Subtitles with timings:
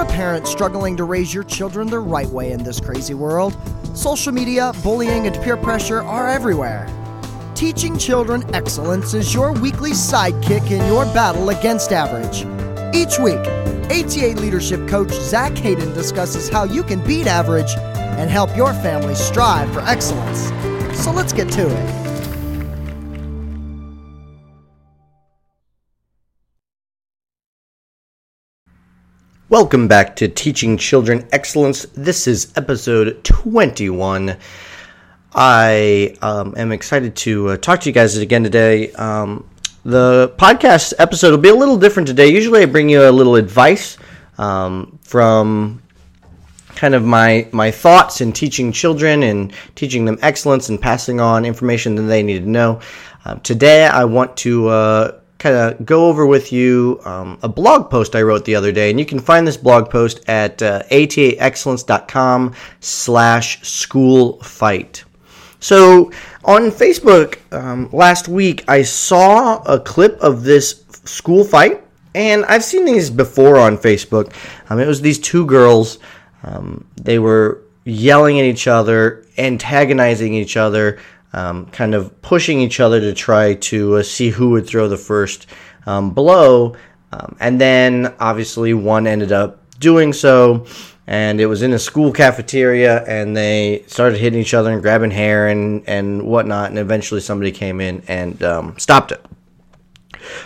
[0.00, 3.54] a parent struggling to raise your children the right way in this crazy world,
[3.94, 6.86] social media, bullying, and peer pressure are everywhere.
[7.54, 12.46] Teaching Children Excellence is your weekly sidekick in your battle against average.
[12.94, 13.46] Each week,
[13.90, 19.14] ATA leadership coach Zach Hayden discusses how you can beat average and help your family
[19.14, 20.48] strive for excellence.
[20.98, 21.99] So let's get to it.
[29.50, 31.84] Welcome back to Teaching Children Excellence.
[31.96, 34.36] This is episode 21.
[35.34, 38.92] I um, am excited to uh, talk to you guys again today.
[38.92, 39.44] Um,
[39.84, 42.28] the podcast episode will be a little different today.
[42.28, 43.98] Usually, I bring you a little advice
[44.38, 45.82] um, from
[46.76, 51.44] kind of my my thoughts in teaching children and teaching them excellence and passing on
[51.44, 52.80] information that they need to know.
[53.24, 57.90] Uh, today, I want to uh, kind of go over with you um, a blog
[57.90, 60.82] post I wrote the other day, and you can find this blog post at uh,
[60.90, 65.02] ataexcellence.com slash school fight.
[65.58, 66.12] So
[66.44, 71.82] on Facebook um, last week, I saw a clip of this school fight,
[72.14, 74.34] and I've seen these before on Facebook.
[74.68, 75.98] Um, it was these two girls.
[76.42, 80.98] Um, they were yelling at each other, antagonizing each other,
[81.32, 84.96] um, kind of pushing each other to try to uh, see who would throw the
[84.96, 85.46] first
[85.86, 86.76] um, blow.
[87.12, 90.66] Um, and then obviously one ended up doing so.
[91.06, 95.10] And it was in a school cafeteria, and they started hitting each other and grabbing
[95.10, 96.70] hair and, and whatnot.
[96.70, 99.24] And eventually, somebody came in and um, stopped it.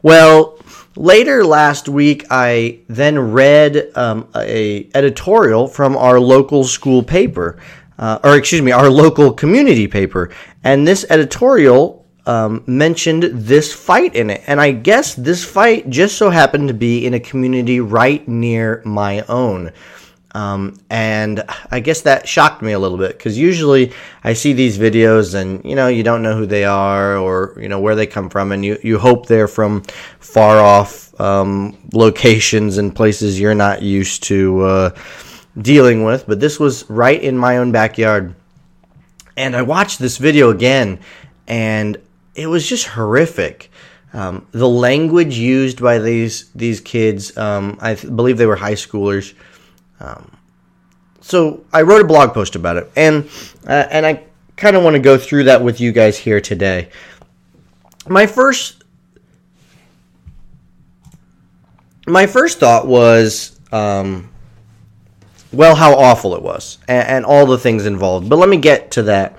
[0.00, 0.58] Well,
[0.96, 7.58] later last week, I then read um, a editorial from our local school paper,
[7.98, 10.30] uh, or excuse me, our local community paper,
[10.64, 14.42] and this editorial um, mentioned this fight in it.
[14.46, 18.82] And I guess this fight just so happened to be in a community right near
[18.84, 19.72] my own.
[20.36, 24.76] Um, and I guess that shocked me a little bit because usually I see these
[24.76, 28.06] videos and you know you don't know who they are or you know where they
[28.06, 29.80] come from and you, you hope they're from
[30.20, 34.90] far off um, locations and places you're not used to uh,
[35.60, 36.26] dealing with.
[36.26, 38.34] But this was right in my own backyard,
[39.36, 41.00] and I watched this video again,
[41.46, 41.98] and
[42.34, 43.70] it was just horrific.
[44.12, 48.74] Um, the language used by these these kids, um, I th- believe they were high
[48.74, 49.34] schoolers.
[50.00, 50.36] Um,
[51.20, 53.28] so I wrote a blog post about it, and
[53.66, 54.24] uh, and I
[54.56, 56.88] kind of want to go through that with you guys here today.
[58.08, 58.84] My first
[62.06, 64.30] my first thought was, um,
[65.52, 68.28] well, how awful it was, and, and, all the things involved.
[68.28, 69.38] But let me get to that.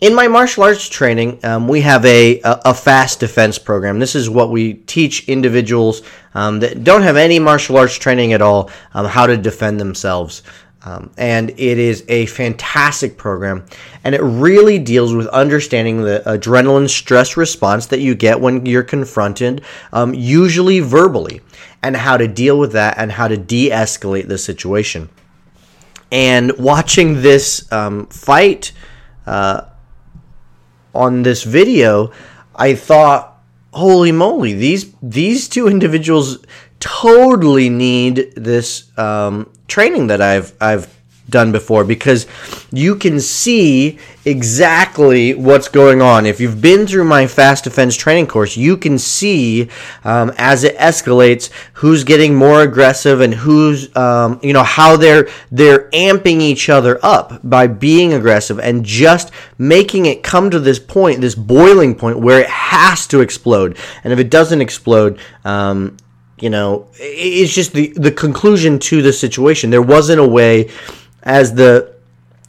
[0.00, 3.98] In my martial arts training, um, we have a, a, a, fast defense program.
[3.98, 6.02] This is what we teach individuals
[6.34, 10.44] um, that don't have any martial arts training at all um, how to defend themselves.
[10.82, 13.66] Um, and it is a fantastic program,
[14.04, 18.84] and it really deals with understanding the adrenaline stress response that you get when you're
[18.84, 21.40] confronted, um, usually verbally,
[21.82, 25.08] and how to deal with that and how to de escalate the situation.
[26.12, 28.72] And watching this um, fight,
[29.26, 29.62] uh,
[30.94, 32.10] on this video,
[32.54, 33.40] I thought,
[33.72, 36.38] holy moly, these these two individuals
[36.80, 40.98] totally need this um, training that I've I've
[41.28, 42.26] done before because
[42.72, 46.26] you can see exactly what's going on.
[46.26, 49.68] If you've been through my fast defense training course, you can see
[50.04, 55.28] um, as it escalates who's getting more aggressive and who's um, you know how they're
[55.50, 60.78] they're amping each other up by being aggressive and just making it come to this
[60.78, 63.76] point, this boiling point where it has to explode.
[64.04, 65.96] And if it doesn't explode, um,
[66.42, 69.70] you know, it's just the the conclusion to the situation.
[69.70, 70.70] There wasn't a way
[71.22, 71.98] as the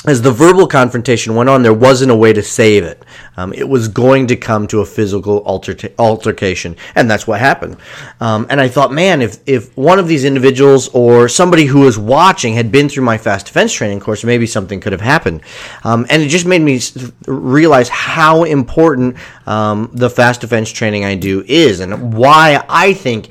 [0.06, 3.04] as the verbal confrontation went on, there wasn't a way to save it.
[3.36, 7.76] Um, it was going to come to a physical alter- altercation, and that's what happened.
[8.22, 11.98] Um, and I thought, man, if if one of these individuals or somebody who was
[11.98, 15.42] watching had been through my fast defense training course, maybe something could have happened.
[15.84, 16.80] Um, and it just made me
[17.28, 19.18] realize how important
[19.48, 23.30] um, the fast defense training I do is, and why I think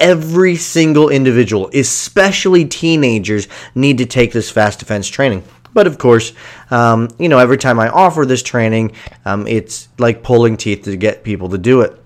[0.00, 5.44] every single individual, especially teenagers, need to take this fast defense training.
[5.72, 6.32] But of course,
[6.70, 8.92] um, you know, every time I offer this training,
[9.24, 11.96] um, it's like pulling teeth to get people to do it.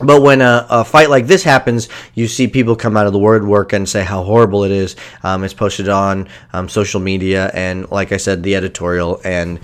[0.00, 3.18] But when a, a, fight like this happens, you see people come out of the
[3.18, 4.96] woodwork and say how horrible it is.
[5.22, 9.60] Um, it's posted on um, social media and, like I said, the editorial and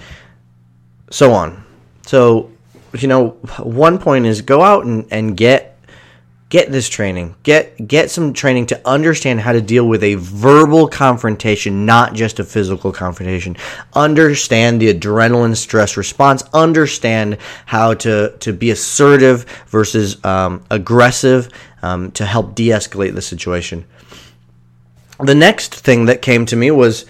[1.10, 1.64] so on.
[2.06, 2.52] So,
[2.96, 5.77] you know, one point is go out and, and get
[6.48, 7.34] get this training.
[7.42, 12.38] Get get some training to understand how to deal with a verbal confrontation, not just
[12.38, 13.56] a physical confrontation.
[13.94, 16.42] Understand the adrenaline stress response.
[16.54, 21.48] Understand how to to be assertive versus um, aggressive
[21.82, 23.84] um, to help de-escalate the situation.
[25.20, 27.04] The next thing that came to me was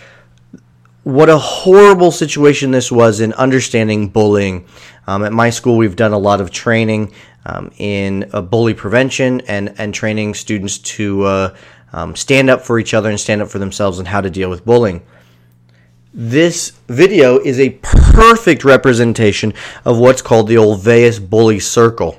[1.04, 4.66] what a horrible situation this was in understanding bullying.
[5.06, 7.14] Um, at my school, we've done a lot of training
[7.48, 11.56] um, in uh, bully prevention and, and training students to uh,
[11.92, 14.50] um, stand up for each other and stand up for themselves and how to deal
[14.50, 15.02] with bullying.
[16.12, 19.52] This video is a perfect representation
[19.84, 22.18] of what's called the Olweus Bully Circle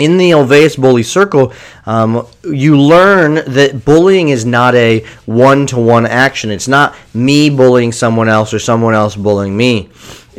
[0.00, 1.52] in the Olweus bully circle,
[1.86, 6.50] um, you learn that bullying is not a one to one action.
[6.50, 9.90] It's not me bullying someone else or someone else bullying me.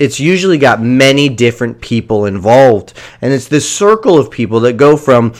[0.02, 2.94] It's usually got many different people involved.
[3.22, 5.34] And it's this circle of people that go from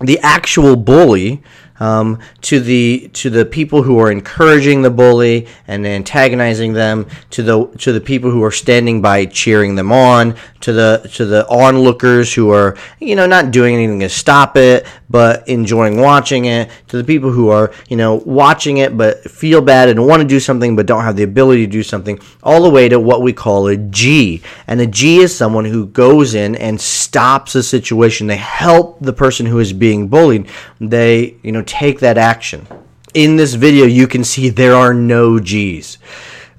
[0.00, 1.42] the actual bully
[1.78, 7.42] um, to the to the people who are encouraging the bully and antagonizing them, to
[7.42, 10.36] the to the people who are standing by cheering them on,
[10.66, 14.84] to the to the onlookers who are you know not doing anything to stop it
[15.08, 19.60] but enjoying watching it, to the people who are you know watching it but feel
[19.60, 22.64] bad and want to do something but don't have the ability to do something, all
[22.64, 24.42] the way to what we call a G.
[24.66, 28.26] And a G is someone who goes in and stops a situation.
[28.26, 30.48] They help the person who is being bullied.
[30.80, 32.66] They you know take that action.
[33.14, 35.98] In this video, you can see there are no G's.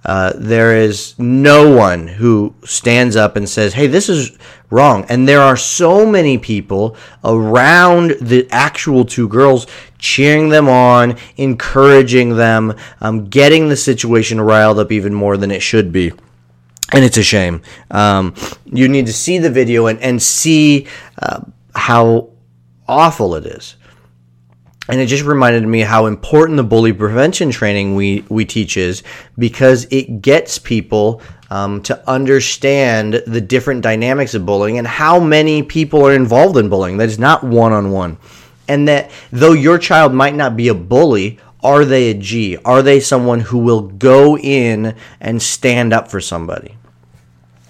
[0.07, 4.37] Uh, there is no one who stands up and says, hey, this is
[4.69, 5.05] wrong.
[5.09, 6.95] And there are so many people
[7.25, 9.67] around the actual two girls
[9.99, 15.61] cheering them on, encouraging them, um, getting the situation riled up even more than it
[15.61, 16.13] should be.
[16.93, 17.61] And it's a shame.
[17.91, 18.33] Um,
[18.65, 20.87] you need to see the video and, and see
[21.21, 21.41] uh,
[21.75, 22.29] how
[22.87, 23.75] awful it is
[24.87, 29.03] and it just reminded me how important the bully prevention training we, we teach is
[29.37, 35.63] because it gets people um, to understand the different dynamics of bullying and how many
[35.63, 36.97] people are involved in bullying.
[36.97, 38.17] That is not one on one.
[38.67, 42.57] And that though your child might not be a bully, are they a G?
[42.63, 46.75] Are they someone who will go in and stand up for somebody?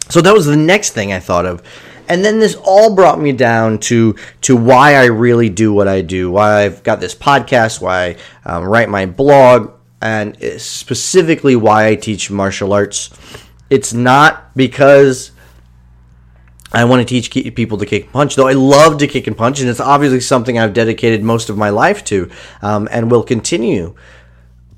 [0.10, 1.62] So that was the next thing I thought of
[2.10, 6.02] and then this all brought me down to to why I really do what I
[6.02, 11.88] do, why I've got this podcast, why I um, write my blog, and specifically why
[11.88, 13.10] I teach martial arts.
[13.70, 15.32] It's not because
[16.72, 19.38] I want to teach people to kick and punch, though I love to kick and
[19.38, 22.30] punch, and it's obviously something I've dedicated most of my life to
[22.62, 23.96] um, and will continue.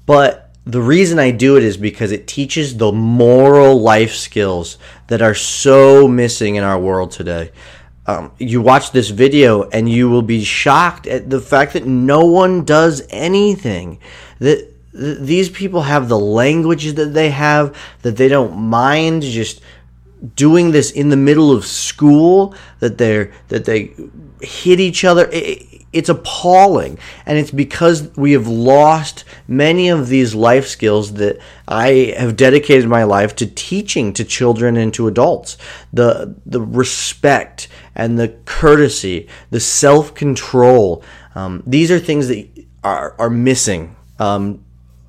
[0.05, 4.77] But the reason I do it is because it teaches the moral life skills
[5.07, 7.51] that are so missing in our world today.
[8.05, 12.25] Um, you watch this video and you will be shocked at the fact that no
[12.25, 13.99] one does anything.
[14.39, 19.61] That th- these people have the language that they have, that they don't mind just
[20.35, 23.93] doing this in the middle of school, that they're that they
[24.41, 25.29] hit each other.
[25.31, 26.99] It, it's appalling.
[27.25, 32.87] And it's because we have lost many of these life skills that I have dedicated
[32.87, 35.57] my life to teaching to children and to adults.
[35.91, 41.03] The the respect and the courtesy the self-control
[41.35, 42.47] um, these are things that
[42.83, 44.63] are, are missing um,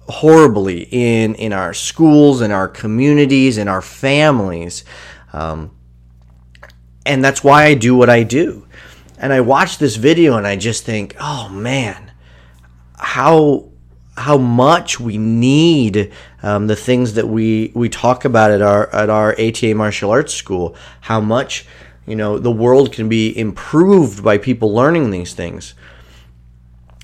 [0.09, 4.85] horribly in in our schools in our communities in our families.
[5.33, 5.71] Um,
[7.07, 8.67] and that's why I do what I do
[9.21, 12.11] and I watch this video and I just think, oh man,
[12.97, 13.69] how
[14.17, 16.13] how much we need
[16.43, 20.35] um, the things that we we talk about at our at our ATA martial arts
[20.35, 20.75] school.
[21.03, 21.67] How much
[22.07, 25.75] you know the world can be improved by people learning these things,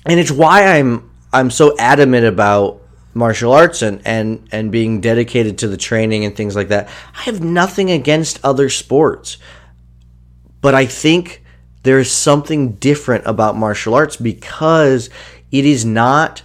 [0.05, 2.81] and it's why I'm I'm so adamant about
[3.13, 6.89] martial arts and, and and being dedicated to the training and things like that.
[7.15, 9.37] I have nothing against other sports,
[10.61, 11.43] but I think
[11.87, 15.09] there is something different about martial arts because
[15.53, 16.43] it is not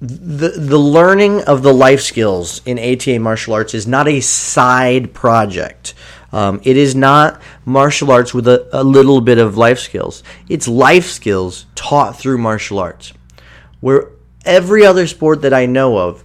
[0.00, 5.12] the the learning of the life skills in ATA martial arts is not a side
[5.12, 5.94] project.
[6.32, 10.22] Um, it is not martial arts with a, a little bit of life skills.
[10.48, 13.12] It's life skills taught through martial arts.
[13.80, 14.12] Where
[14.44, 16.22] every other sport that I know of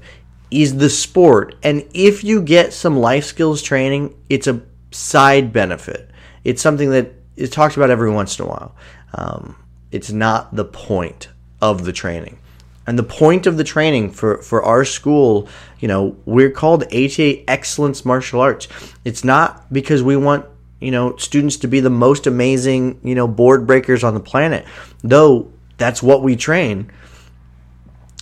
[0.52, 6.12] is the sport, and if you get some life skills training, it's a side benefit.
[6.44, 8.76] It's something that is talked about every once in a while.
[9.14, 9.56] Um,
[9.92, 11.30] it's not the point
[11.62, 12.40] of the training.
[12.88, 15.50] And the point of the training for, for our school,
[15.80, 18.68] you know, we're called ATA Excellence Martial Arts.
[19.04, 20.46] It's not because we want
[20.80, 24.66] you know students to be the most amazing you know board breakers on the planet
[25.04, 26.92] though that's what we train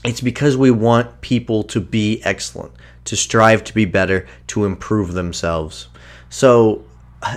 [0.06, 2.72] it's because we want people to be excellent
[3.06, 5.88] to strive to be better to improve themselves
[6.30, 6.86] so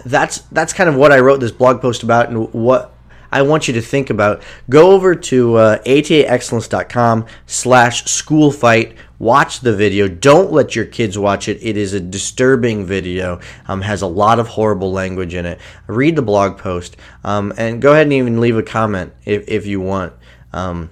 [0.04, 2.92] that's that's kind of what i wrote this blog post about and what
[3.32, 4.42] I want you to think about.
[4.70, 8.96] Go over to uh, ataexcellence.com slash school fight.
[9.18, 10.08] Watch the video.
[10.08, 11.58] Don't let your kids watch it.
[11.62, 13.40] It is a disturbing video.
[13.66, 15.60] Um, has a lot of horrible language in it.
[15.86, 19.66] Read the blog post um, and go ahead and even leave a comment if, if
[19.66, 20.14] you want.
[20.52, 20.90] Um,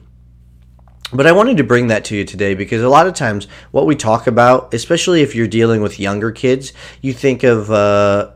[1.13, 3.87] but I wanted to bring that to you today because a lot of times what
[3.87, 8.33] we talk about, especially if you're dealing with younger kids, you think of uh,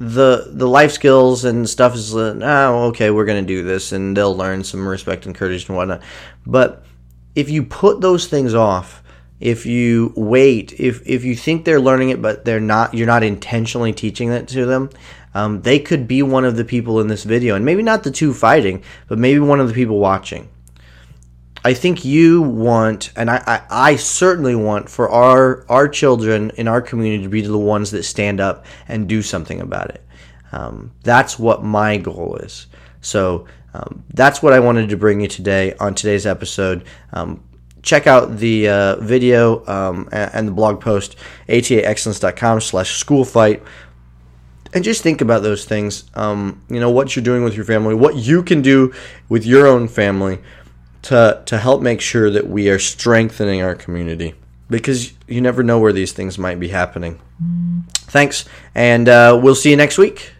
[0.00, 4.16] the the life skills and stuff is uh, oh okay we're gonna do this and
[4.16, 6.02] they'll learn some respect and courage and whatnot.
[6.46, 6.82] But
[7.34, 9.02] if you put those things off
[9.40, 13.22] if you wait if if you think they're learning it but they're not you're not
[13.22, 14.88] intentionally teaching it to them
[15.34, 17.54] um, they could be one of the people in this video.
[17.54, 20.48] And maybe not the two fighting but maybe one of the people watching
[21.64, 26.66] I think you want, and I, I, I, certainly want for our our children in
[26.68, 30.02] our community to be the ones that stand up and do something about it.
[30.52, 32.66] Um, that's what my goal is.
[33.02, 36.84] So um, that's what I wanted to bring you today on today's episode.
[37.12, 37.42] Um,
[37.82, 41.16] check out the uh, video um, and, the blog post
[41.48, 43.62] ataexcellence.com slash schoolfight
[44.72, 47.94] and just think about those things um, you know what you're doing with your family
[47.94, 48.92] what you can do
[49.28, 50.38] with your own family
[51.02, 54.34] to to help make sure that we are strengthening our community
[54.68, 57.20] because you never know where these things might be happening.
[57.94, 60.32] Thanks, and uh, we'll see you next week.